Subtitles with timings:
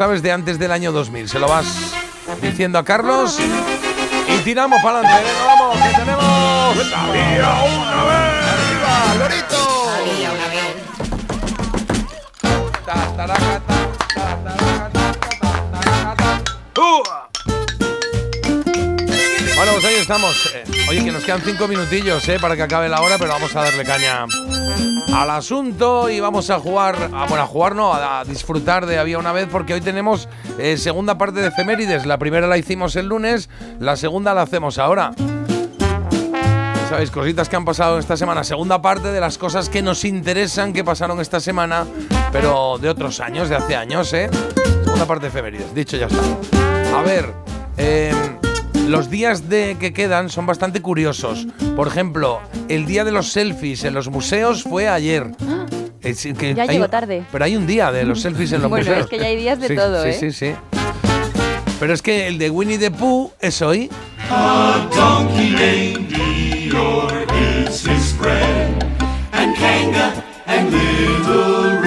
[0.00, 1.28] sabes de antes del año 2000.
[1.28, 1.66] Se lo vas
[2.40, 5.28] diciendo a Carlos y tiramos para adelante.
[5.28, 6.24] Venga, vamos, que tenemos.
[6.94, 8.48] ¡Había una vez!
[8.48, 9.60] ¡Arriba, Lorito!
[9.90, 10.76] Había una vez.
[12.86, 13.76] Ta, taraca, ta,
[14.14, 16.80] ta, taraca, ta, ta, taraca, ta.
[16.80, 17.10] ¡Ua!
[17.10, 17.19] Bueno,
[19.80, 20.54] pues ahí estamos.
[20.54, 23.54] Eh, oye, que nos quedan cinco minutillos eh, para que acabe la hora, pero vamos
[23.56, 24.26] a darle caña
[25.14, 29.18] al asunto y vamos a jugar, a, bueno, a jugar no, a, disfrutar de Había
[29.18, 30.28] una vez, porque hoy tenemos
[30.58, 32.04] eh, segunda parte de efemérides.
[32.04, 35.12] La primera la hicimos el lunes, la segunda la hacemos ahora.
[36.88, 38.44] Sabéis, cositas que han pasado esta semana.
[38.44, 41.86] Segunda parte de las cosas que nos interesan que pasaron esta semana,
[42.32, 44.28] pero de otros años, de hace años, ¿eh?
[44.84, 46.98] Segunda parte de efemérides, dicho ya está.
[46.98, 47.32] A ver,
[47.78, 48.12] eh,
[48.90, 51.46] los días de que quedan son bastante curiosos.
[51.76, 55.30] Por ejemplo, el día de los selfies en los museos fue ayer.
[56.02, 57.24] Es que Ya hay- llegó tarde.
[57.30, 59.04] Pero hay un día de los selfies en los Bueno, museos.
[59.04, 60.16] es que ya hay días de Sí, todo, sí, ¿eh?
[60.18, 60.52] Sí, sí,
[61.78, 63.90] Pero es que el de Winnie the Pooh es hoy.
[64.94, 67.26] Donkey reindeer
[67.66, 68.84] is his friend,
[69.32, 70.12] and Kanga
[70.46, 71.79] and Little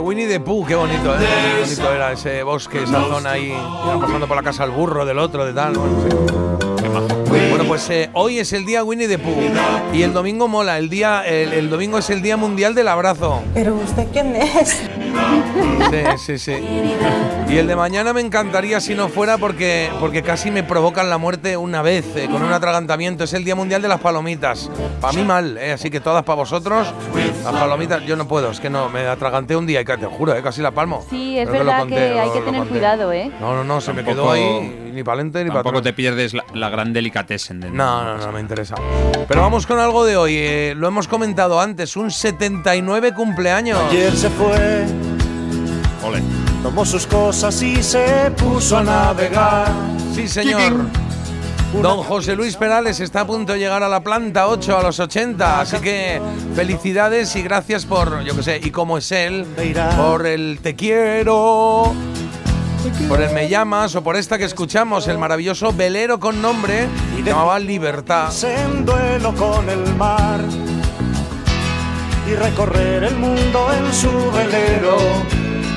[0.00, 1.18] Winnie the Pooh, qué bonito, ¿eh?
[1.18, 3.52] Qué bonito era ese bosque, esa zona ahí,
[4.00, 5.74] pasando por la casa al burro del otro, de tal.
[5.74, 6.16] Bueno, sí.
[7.48, 9.32] Bueno, pues eh, hoy es el día Winnie the Pooh
[9.92, 13.42] y el domingo mola, el día, el domingo es el día mundial del abrazo.
[13.54, 14.80] ¿Pero usted quién es?
[15.90, 16.52] Sí, sí, sí.
[17.48, 21.18] Y el de mañana me encantaría si no fuera porque, porque casi me provocan la
[21.18, 23.24] muerte una vez eh, con un atragantamiento.
[23.24, 24.70] Es el Día Mundial de las Palomitas.
[25.00, 26.92] Para mí mal, eh, así que todas para vosotros.
[27.44, 30.34] Las palomitas, yo no puedo, es que no, me atraganté un día y te juro,
[30.34, 31.04] eh, casi la palmo.
[31.10, 32.70] Sí, es Creo verdad conté, que lo- hay que tener conté.
[32.70, 33.30] cuidado, ¿eh?
[33.40, 36.34] No, no, no, se me quedó ahí ni para adelante ni para Tampoco te pierdes
[36.34, 37.60] la, la gran delicatessen.
[37.60, 38.74] de- No, no, no me interesa.
[39.28, 40.34] Pero vamos con algo de hoy.
[40.36, 43.78] eh, lo hemos comentado antes, un 79 cumpleaños.
[43.90, 44.84] Ayer se fue,
[46.04, 46.22] Ole.
[46.62, 49.68] tomó sus cosas y se puso a navegar.
[50.14, 50.72] Sí, señor.
[51.80, 55.00] Don José Luis Perales está a punto de llegar a la planta 8 a los
[55.00, 56.20] 80, así que
[56.54, 59.46] felicidades y gracias por, yo qué sé, y como es él,
[59.96, 61.94] por el te quiero,
[63.08, 67.22] por el me llamas o por esta que escuchamos, el maravilloso velero con nombre, que
[67.22, 68.32] llamaba Libertad.
[68.44, 70.40] En duelo con el mar
[72.30, 74.96] y recorrer el mundo en su velero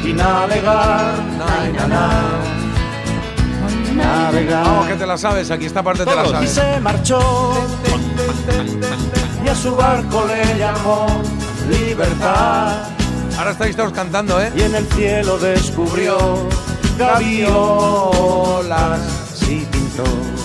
[0.04, 1.16] y navegar.
[1.38, 2.22] Na, na, na.
[3.96, 4.64] Navegar.
[4.66, 6.52] Vamos, que te la sabes, aquí esta parte te la Y sabes.
[6.52, 7.54] se marchó
[9.44, 11.06] y a su barco le llamó
[11.70, 12.90] libertad
[13.38, 14.52] Ahora estáis todos cantando, ¿eh?
[14.56, 16.18] y en el cielo descubrió
[16.98, 19.00] gaviolas
[19.50, 20.04] y pintó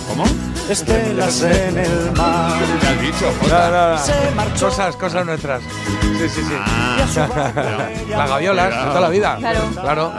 [0.08, 0.24] ¿Cómo?
[0.68, 2.60] estelas en el mar.
[2.80, 3.32] ¿Qué has dicho?
[3.48, 3.98] No, no, no.
[3.98, 5.62] Se marchó Cosas, cosas nuestras.
[5.62, 6.52] Sí, sí, sí.
[6.98, 9.36] y a su barco le Las gaviolas, de toda la vida.
[9.38, 9.60] Claro.
[9.74, 10.12] Claro.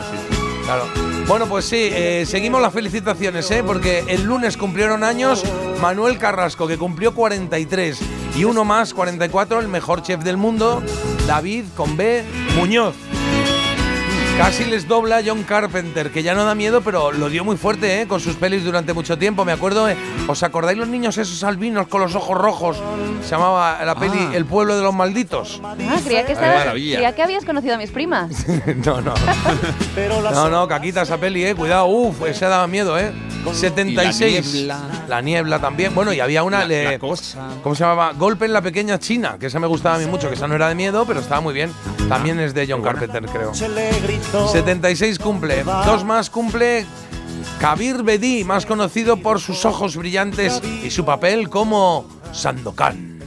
[0.65, 0.85] Claro.
[1.27, 3.63] Bueno, pues sí, eh, seguimos las felicitaciones, ¿eh?
[3.65, 5.43] Porque el lunes cumplieron años
[5.81, 7.99] Manuel Carrasco, que cumplió 43.
[8.35, 10.81] Y uno más, 44, el mejor chef del mundo,
[11.27, 12.23] David con B.
[12.55, 12.95] Muñoz.
[14.37, 18.01] Casi les dobla John Carpenter, que ya no da miedo, pero lo dio muy fuerte,
[18.01, 18.07] ¿eh?
[18.07, 19.45] Con sus pelis durante mucho tiempo.
[19.45, 19.95] Me acuerdo, eh,
[20.27, 22.81] ¿os acordáis los niños esos albinos con los ojos rojos?
[23.23, 24.31] Se llamaba la peli Ah.
[24.33, 25.61] El pueblo de los malditos.
[25.63, 26.95] Ah, creía que, estabas, maravilla.
[26.97, 28.45] creía que habías conocido a mis primas.
[28.85, 29.13] no, no.
[29.93, 31.53] pero las No, no, caquita esa peli, eh.
[31.55, 33.11] Cuidado, uff, esa daba miedo, eh.
[33.53, 34.53] 76.
[34.55, 35.05] Y la niebla.
[35.07, 35.93] La niebla también.
[35.95, 36.59] Bueno, y había una.
[36.59, 37.47] La, le- la cosa.
[37.63, 38.13] ¿Cómo se llamaba?
[38.13, 40.55] Golpe en la pequeña China, que esa me gustaba a mí mucho, que esa no
[40.55, 41.71] era de miedo, pero estaba muy bien.
[42.09, 43.51] También es de John Carpenter, creo.
[44.23, 45.63] Se le gritó 76 cumple.
[45.63, 46.85] Dos más cumple.
[47.59, 53.19] Kabir Bedi, más conocido por sus ojos brillantes y su papel como Sandokan.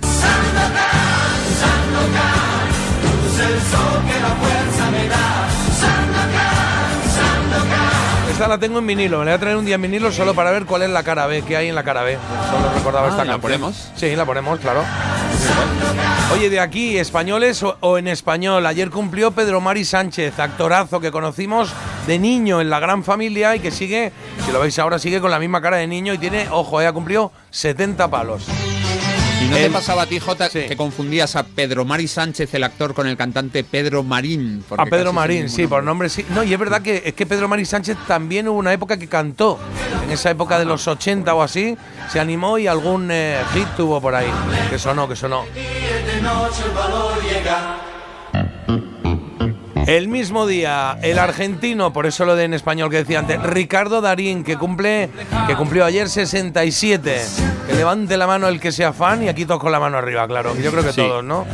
[8.31, 10.35] Esta la tengo en vinilo, me la voy a traer un día en vinilo solo
[10.35, 12.19] para ver cuál es la cara B, qué hay en la cara B.
[12.51, 13.41] Solo recordaba Ah, esta ¿la canción.
[13.41, 13.89] ponemos?
[13.95, 14.83] Sí, la ponemos, claro.
[16.33, 18.67] Oye, de aquí, españoles o, en español.
[18.67, 21.73] Ayer cumplió Pedro Mari Sánchez, actorazo que conocimos
[22.07, 24.13] de niño en la gran familia y que sigue,
[24.45, 26.93] si lo veis ahora, sigue con la misma cara de niño y tiene, ojo, ya
[26.93, 28.47] cumplió 70 palos.
[29.45, 30.61] ¿Y no El- te pasaba a ti, Jota, Sí.
[30.67, 34.65] que confundías a Pedro Mari Sánchez, el actor, con el cantante Pedro Marín?
[34.77, 36.25] A Pedro Marín, sí, por nombre sí.
[36.31, 39.07] No, y es verdad que es que Pedro Marín Sánchez también hubo una época que
[39.09, 39.59] cantó.
[40.05, 41.77] En esa época de los 80 o así,
[42.11, 44.31] se animó y algún eh, hit tuvo por ahí.
[44.71, 45.45] Que sonó, que sonó.
[49.87, 54.01] El mismo día, el argentino, por eso lo de en español que decía antes, Ricardo
[54.01, 55.11] Darín, que cumple,
[55.47, 57.21] que cumplió ayer 67.
[57.67, 60.27] Que levante la mano el que sea fan y aquí todos con la mano arriba,
[60.27, 60.55] claro.
[60.57, 61.03] Yo creo que Sí.
[61.03, 61.45] todos, ¿no?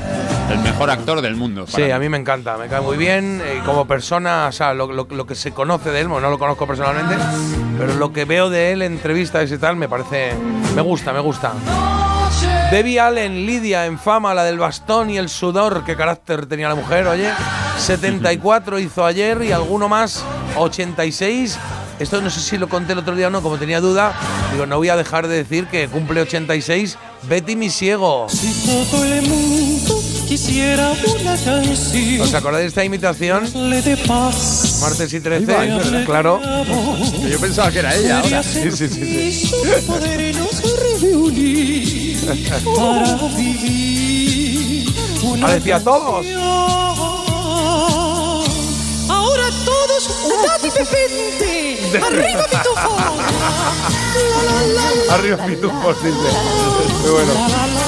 [0.51, 1.67] El mejor actor del mundo.
[1.67, 1.91] Sí, mí.
[1.91, 3.41] a mí me encanta, me cae muy bien.
[3.45, 6.27] eh, Y como persona, o sea, lo, lo- lo que se conoce de él, bueno,
[6.29, 7.17] no lo conozco personalmente,
[7.79, 10.33] pero lo que veo de él en entrevistas y tal, me parece.
[10.75, 11.53] Me gusta, me gusta.
[12.71, 16.77] Debbie Allen, Lidia, en fama, la del bastón y el sudor, qué carácter tenía la
[16.77, 17.31] mujer, oye.
[17.79, 20.23] 74 hizo ayer y alguno más,
[20.57, 21.59] 86.
[21.99, 24.13] Esto no sé si lo conté el otro día o no, como tenía duda,
[24.53, 26.97] digo, no voy a dejar de decir que cumple 86
[27.29, 28.27] Betty Misiego.
[28.31, 33.51] Si todo el mundo quisiera una canción, ¿Os acordáis de esta imitación?
[33.69, 34.79] le de paz.
[34.81, 36.05] Martes y 13, Ahí va, es verdad.
[36.07, 36.41] claro.
[37.29, 38.43] Yo pensaba que era ella ahora.
[38.45, 39.51] Sí, sí, sí, sí.
[42.31, 44.89] Para vivir
[45.25, 46.25] una Ah, decía todos.
[49.09, 51.81] Ahora todos unánimamente.
[52.07, 52.97] Arriba pitufo.
[53.17, 56.17] La, la, la, Arriba pitufos, dice.
[57.03, 57.33] Muy bueno.
[57.35, 57.81] la, la, la.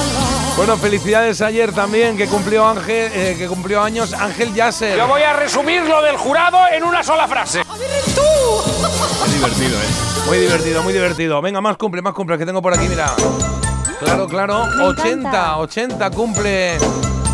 [0.57, 4.97] Bueno, felicidades ayer también, que cumplió Ángel, eh, que cumplió años Ángel Yasser.
[4.97, 7.61] Yo voy a resumir lo del jurado en una sola frase.
[7.61, 8.21] A ver tú.
[9.25, 10.27] Es divertido, ¿eh?
[10.27, 11.41] Muy divertido, muy divertido.
[11.41, 13.15] Venga, más cumple, más cumple, que tengo por aquí, mira.
[14.03, 14.65] Claro, claro.
[14.77, 15.57] Me 80, encanta.
[15.57, 16.77] 80 cumple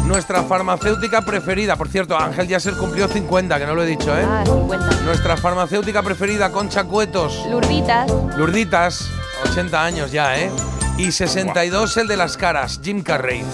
[0.06, 1.76] nuestra farmacéutica preferida.
[1.76, 4.26] Por cierto, Ángel Yasser cumplió 50, que no lo he dicho, ¿eh?
[4.28, 5.02] Ah, 50.
[5.06, 7.46] Nuestra farmacéutica preferida, Concha Cuetos.
[7.50, 8.12] Lurditas.
[8.36, 9.10] Lurditas,
[9.52, 10.52] 80 años ya, ¿eh?
[10.98, 13.46] Y 62 el de las caras, Jim Carrey.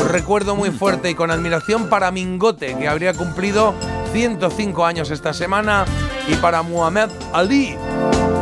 [0.00, 3.74] Un recuerdo muy fuerte y con admiración para Mingote, que habría cumplido
[4.16, 5.84] 105 años esta semana,
[6.26, 7.76] y para Muhammad Ali,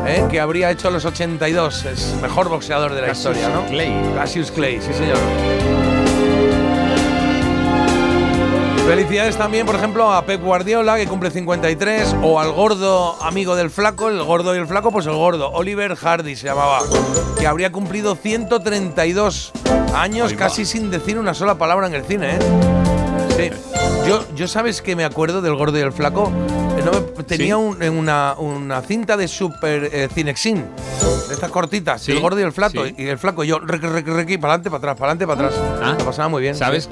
[0.07, 0.25] ¿eh?
[0.31, 1.85] que habría hecho los 82.
[1.87, 3.67] Es mejor boxeador de la Cassius historia, ¿no?
[3.67, 3.93] Clay.
[4.15, 5.19] Cassius Clay, sí señor.
[8.87, 13.71] Felicidades también, por ejemplo, a Pep Guardiola, que cumple 53, o al gordo amigo del
[13.71, 16.83] flaco, el gordo y el flaco, pues el gordo, Oliver Hardy se llamaba,
[17.37, 19.51] que habría cumplido 132
[19.93, 22.94] años casi sin decir una sola palabra en el cine, ¿eh?
[23.37, 23.51] Sí.
[24.07, 26.31] Yo, yo sabes que me acuerdo del gordo y el flaco.
[26.79, 27.61] Eh, no me- tenía Sí.
[27.61, 30.65] un- una, una cinta de Super eh, Cinexin,
[31.29, 33.87] de estas cortitas, Sí, el gordo y el flaco, y el flaco, y yo, requi,
[33.87, 35.81] requi, requi, para adelante, para atrás, para adelante, para atrás.
[35.83, 36.55] Ah, Lo pasaba muy bien.
[36.55, 36.89] ¿Sabes?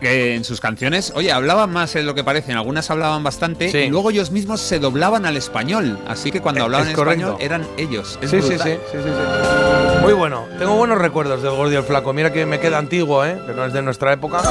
[0.00, 3.78] Que- en sus canciones, oye, hablaban más de lo que parecen, algunas hablaban bastante Sí.
[3.78, 6.98] y luego ellos mismos se doblaban al español, así que cuando Es- hablaban es en
[7.00, 8.18] español eran ellos.
[8.20, 8.80] Es Sí, sí, sí, brutal.
[8.90, 9.98] sí, sí, sí.
[10.02, 10.46] Muy bueno.
[10.58, 12.12] Tengo buenos recuerdos del gordo y el flaco.
[12.12, 13.38] Mira que me queda antiguo, ¿eh?
[13.46, 14.42] Que no es de nuestra época.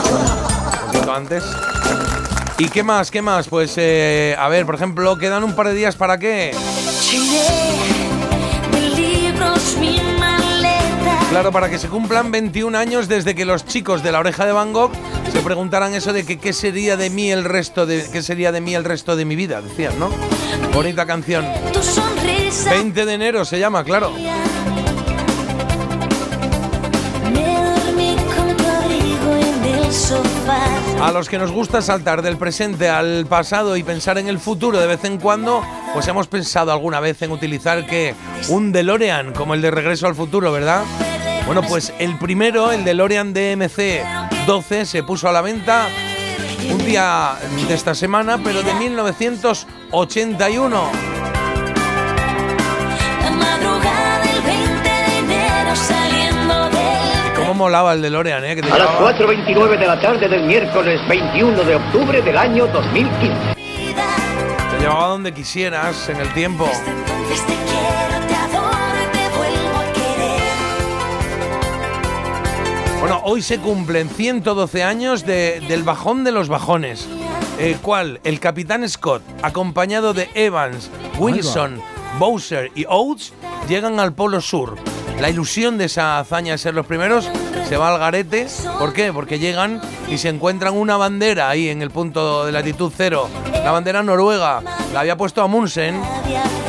[1.08, 1.44] Poquito antes.
[2.58, 3.12] ¿Y qué más?
[3.12, 3.48] ¿Qué más?
[3.48, 6.52] Pues, eh, a ver, por ejemplo, quedan un par de días para qué.
[11.30, 14.52] Claro, para que se cumplan 21 años desde que los chicos de la oreja de
[14.52, 14.92] Van Gogh
[15.32, 18.60] se preguntaran eso de que qué sería de mí el resto de qué sería de
[18.60, 20.10] mí el resto de mi vida, decían, ¿no?
[20.74, 21.46] Bonita canción.
[21.72, 24.12] Tu sonrisa 20 de enero se llama, claro.
[31.02, 34.80] A los que nos gusta saltar del presente al pasado y pensar en el futuro
[34.80, 35.64] de vez en cuando,
[35.94, 38.16] pues hemos pensado alguna vez en utilizar que
[38.50, 40.84] un DeLorean como el de Regreso al Futuro, ¿verdad?
[41.46, 44.02] Bueno, pues el primero, el DeLorean DMC
[44.48, 45.88] 12, se puso a la venta
[46.72, 47.36] un día
[47.68, 51.07] de esta semana, pero de 1981.
[57.58, 58.02] Molaba el
[58.46, 58.56] eh?
[58.56, 62.38] Que te A las llevaba- 4.29 de la tarde del miércoles 21 de octubre del
[62.38, 63.56] año 2015.
[63.56, 64.06] vida.
[64.72, 66.66] te llevaba donde quisieras en el tiempo.
[66.66, 70.42] Desde entonces te quiero, te adoro y te vuelvo a querer.
[73.00, 77.08] Bueno, hoy se cumplen 112 años de- del bajón de los bajones.
[77.60, 78.20] Eh, ¿Cuál?
[78.24, 81.82] El Capitán Scott, acompañado de Evans, Wilson,
[82.20, 83.34] Bowser y Oates,
[83.68, 84.76] llegan al Polo Sur.
[85.20, 87.30] La ilusión de esa hazaña de ser los primeros
[87.68, 88.48] se va al garete.
[88.78, 89.12] ¿Por qué?
[89.12, 93.28] Porque llegan y se encuentran una bandera ahí en el punto de latitud cero.
[93.52, 94.62] La bandera noruega.
[94.94, 96.00] La había puesto Amundsen.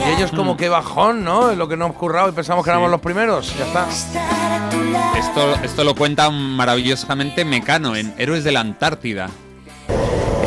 [0.07, 1.51] Y ellos como que bajón, ¿no?
[1.51, 3.55] Es lo que nos currado y pensamos que éramos los primeros.
[3.57, 3.85] Ya está.
[3.85, 5.19] A.
[5.19, 9.29] Esto, esto lo cuenta maravillosamente Mecano en Héroes de la Antártida.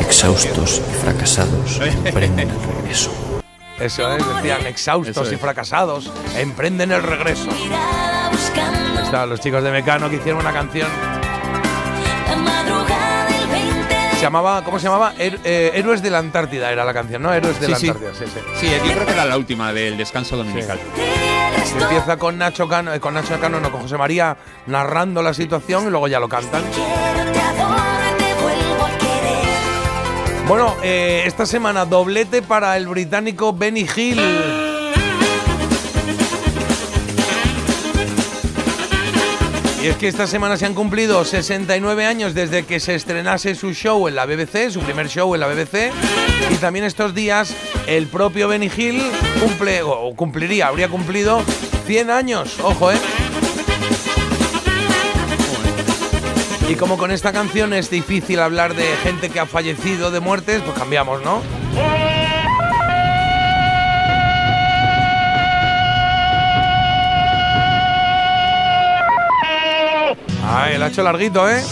[0.00, 3.31] Exhaustos y fracasados emprenden el regreso.
[3.80, 5.40] Eso es, decían exhaustos Eso y es.
[5.40, 7.48] fracasados, emprenden el regreso.
[9.02, 10.88] Estaban los chicos de Mecano que hicieron una canción.
[12.28, 15.14] la madrugada del 20 de Se llamaba, ¿cómo se llamaba?
[15.16, 17.32] Her- eh, Héroes de la Antártida era la canción, ¿no?
[17.32, 17.88] Héroes de Sí, la sí.
[17.88, 18.40] Antártida, sí, sí.
[18.60, 20.78] Sí, yo creo que era la última del descanso dominical.
[21.56, 21.78] resto.
[21.84, 24.36] Empieza con Nacho Cano, eh, con Nacho Cano, no, con José María
[24.66, 26.62] narrando la situación y luego ya lo cantan.
[30.52, 34.20] Bueno, eh, esta semana doblete para el británico Benny Hill.
[39.82, 43.72] Y es que esta semana se han cumplido 69 años desde que se estrenase su
[43.72, 45.90] show en la BBC, su primer show en la BBC.
[46.50, 47.56] Y también estos días
[47.86, 49.02] el propio Benny Hill
[49.40, 51.42] cumple, o cumpliría, habría cumplido
[51.86, 52.60] 100 años.
[52.60, 52.98] Ojo, ¿eh?
[56.72, 60.62] Y como con esta canción es difícil hablar de gente que ha fallecido, de muertes,
[60.62, 61.42] pues cambiamos, ¿no?
[70.44, 71.62] Ay, el ha hecho larguito, ¿eh?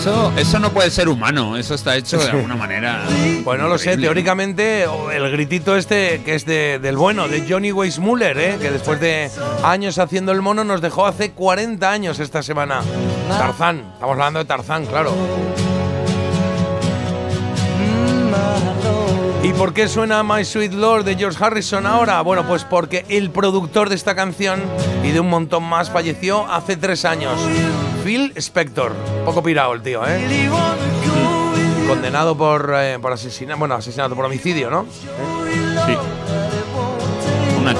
[0.00, 3.02] Eso, eso no puede ser humano, eso está hecho de alguna manera.
[3.44, 7.72] Pues no lo sé, teóricamente el gritito este que es de- del bueno, de Johnny
[7.72, 8.56] Weissmuller, ¿eh?
[8.58, 9.30] que después de
[9.62, 12.80] años haciendo el mono nos dejó hace 40 años esta semana.
[13.28, 15.12] Tarzán, estamos hablando de Tarzán, claro.
[19.42, 22.22] ¿Y por qué suena My Sweet Lord de George Harrison ahora?
[22.22, 24.62] Bueno, pues porque el productor de esta canción
[25.02, 27.38] y de un montón más falleció hace tres años.
[28.02, 28.92] Phil Spector.
[29.26, 30.48] Poco pirado el tío, ¿eh?
[31.86, 34.86] Condenado por, eh, por asesinato, bueno, asesinato por homicidio, ¿no?
[35.86, 35.96] Sí.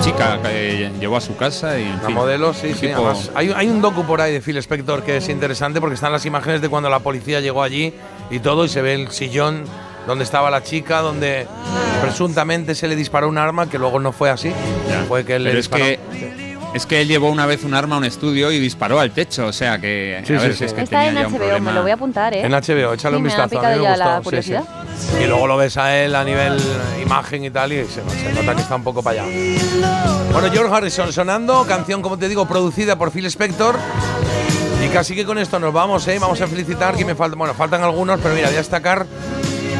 [0.05, 1.83] Chica que llevó a su casa y.
[1.85, 2.87] en La fin, modelo, sí, sí.
[2.89, 5.95] tipo- Además, hay, hay un docu por ahí de Phil Spector que es interesante porque
[5.95, 7.93] están las imágenes de cuando la policía llegó allí
[8.31, 9.65] y todo, y se ve el sillón
[10.07, 11.47] donde estaba la chica, donde
[12.03, 14.53] presuntamente se le disparó un arma, que luego no fue así.
[14.89, 15.05] Ya.
[15.09, 15.85] Fue que él le es disparó.
[15.85, 15.99] que,
[16.75, 19.47] es que él llevó una vez un arma a un estudio y disparó al techo,
[19.47, 20.23] o sea que.
[20.26, 21.83] Sí, a ver, sí, si es que Está tenía en ya un HBO, me lo
[21.83, 22.43] voy a apuntar, ¿eh?
[22.43, 23.59] En HBO, échale Sí, un me ha vistazo.
[23.66, 24.64] a mí me ya gustó, la sí, curiosidad.
[24.99, 25.07] sí.
[25.23, 26.57] Y luego lo ves a él a nivel
[27.02, 29.33] imagen y tal, y se, se nota que está un poco para allá.
[30.33, 33.76] Bueno, George Harrison sonando, canción, como te digo, producida por Phil Spector.
[34.85, 36.19] Y casi que con esto nos vamos, ¿eh?
[36.19, 39.07] Vamos a felicitar, que me faltan, bueno, faltan algunos, pero mira, voy a destacar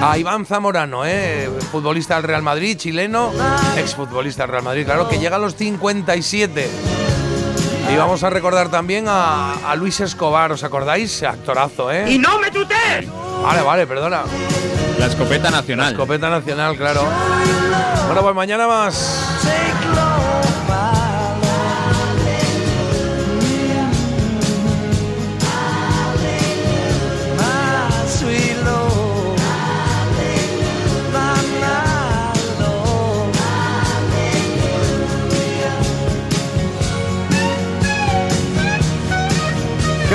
[0.03, 1.51] a Iván Zamorano, ¿eh?
[1.71, 3.33] futbolista del Real Madrid, chileno,
[3.77, 6.71] exfutbolista del Real Madrid, claro, que llega a los 57.
[7.93, 11.23] Y vamos a recordar también a, a Luis Escobar, ¿os acordáis?
[11.23, 12.11] Actorazo, ¿eh?
[12.11, 13.07] ¡Y no me tutees!
[13.43, 14.23] Vale, vale, perdona.
[14.99, 15.93] La escopeta nacional.
[15.93, 17.03] Escopeta nacional, claro.
[18.07, 19.43] Bueno, pues mañana más.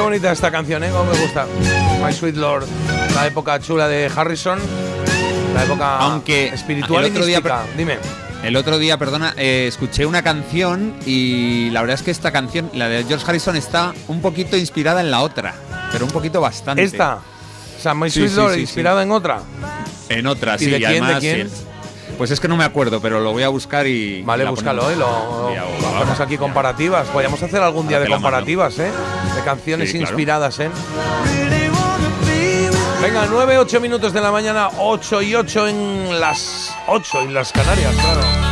[0.10, 0.90] Bonita esta canción, ¿eh?
[0.92, 1.46] Cómo me gusta.
[2.04, 2.66] My Sweet Lord.
[3.14, 4.58] La época chula de Harrison.
[5.54, 7.64] La época Aunque espiritual el y otro día- mística.
[7.78, 7.98] Dime.
[8.44, 12.72] El otro día, perdona, eh, escuché una canción y la verdad es que esta canción,
[12.74, 15.54] la de George Harrison, está un poquito inspirada en la otra,
[15.92, 16.82] pero un poquito bastante.
[16.84, 17.20] Esta.
[17.78, 18.62] O sea, My Sí, Sweet Lord, sí, sí.
[18.62, 19.42] inspirada en otra.
[20.10, 20.66] En otra, ¿Y sí.
[20.72, 21.50] de quién, de además, quién?
[22.20, 24.22] Pues es que no me acuerdo, pero lo voy a buscar y.
[24.24, 26.40] Vale, búscalo y lo, Ya, lo hacemos aquí ya.
[26.40, 27.08] comparativas.
[27.08, 28.92] Podríamos hacer algún día de comparativas, ¿eh?
[29.36, 30.12] De canciones Sí, claro.
[30.12, 30.70] inspiradas, ¿eh?
[33.02, 37.54] Venga, 9, 8 minutos de la mañana, 8 y 8 en las 8 en las
[37.54, 38.49] Canarias, claro.